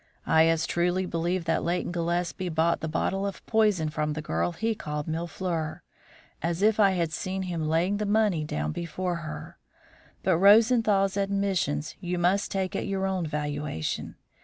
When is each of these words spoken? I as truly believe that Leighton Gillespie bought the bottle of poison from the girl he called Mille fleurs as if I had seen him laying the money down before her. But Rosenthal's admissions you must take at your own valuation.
I 0.25 0.47
as 0.47 0.65
truly 0.65 1.05
believe 1.05 1.45
that 1.45 1.63
Leighton 1.63 1.91
Gillespie 1.91 2.49
bought 2.49 2.79
the 2.79 2.87
bottle 2.87 3.23
of 3.27 3.45
poison 3.45 3.89
from 3.89 4.13
the 4.13 4.21
girl 4.23 4.53
he 4.53 4.73
called 4.73 5.07
Mille 5.07 5.27
fleurs 5.27 5.81
as 6.41 6.63
if 6.63 6.79
I 6.79 6.89
had 6.93 7.13
seen 7.13 7.43
him 7.43 7.67
laying 7.69 7.97
the 7.97 8.07
money 8.07 8.43
down 8.43 8.71
before 8.71 9.17
her. 9.17 9.59
But 10.23 10.39
Rosenthal's 10.39 11.17
admissions 11.17 11.95
you 11.99 12.17
must 12.17 12.49
take 12.49 12.75
at 12.75 12.87
your 12.87 13.05
own 13.05 13.27
valuation. 13.27 14.15